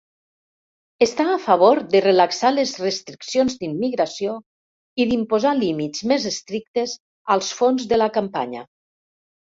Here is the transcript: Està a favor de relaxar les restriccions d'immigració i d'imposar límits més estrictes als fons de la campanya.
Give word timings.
Està 1.05 1.25
a 1.33 1.41
favor 1.43 1.81
de 1.91 2.01
relaxar 2.05 2.51
les 2.53 2.73
restriccions 2.85 3.57
d'immigració 3.59 4.33
i 5.05 5.07
d'imposar 5.11 5.53
límits 5.61 6.07
més 6.13 6.27
estrictes 6.33 6.97
als 7.37 7.51
fons 7.61 7.87
de 7.93 8.01
la 8.05 8.13
campanya. 8.17 8.65